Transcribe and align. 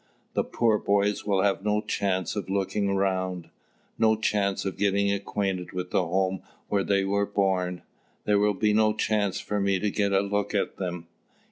"The 0.33 0.43
poor 0.43 0.79
boys 0.79 1.27
will 1.27 1.43
have 1.43 1.63
no 1.63 1.79
chance 1.79 2.35
of 2.35 2.49
looking 2.49 2.89
around, 2.89 3.51
no 3.99 4.15
chance 4.15 4.65
of 4.65 4.75
getting 4.75 5.11
acquainted 5.11 5.73
with 5.73 5.91
the 5.91 6.03
home 6.07 6.41
where 6.69 6.83
they 6.83 7.05
were 7.05 7.27
born; 7.27 7.83
there 8.25 8.39
will 8.39 8.55
be 8.55 8.73
no 8.73 8.93
chance 8.95 9.39
for 9.39 9.59
me 9.61 9.77
to 9.77 9.91
get 9.91 10.11
a 10.11 10.21
look 10.21 10.55
at 10.55 10.77
them." 10.77 11.05